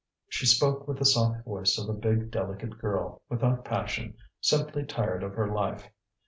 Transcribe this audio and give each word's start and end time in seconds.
She 0.27 0.47
spoke 0.47 0.87
with 0.87 0.97
the 0.97 1.05
soft 1.05 1.45
voice 1.45 1.77
of 1.77 1.87
a 1.87 1.93
big, 1.93 2.31
delicate 2.31 2.79
girl, 2.79 3.21
without 3.29 3.63
passion, 3.63 4.17
simply 4.39 4.83
tired 4.83 5.21
of 5.21 5.35
her 5.35 5.53
life. 5.53 5.91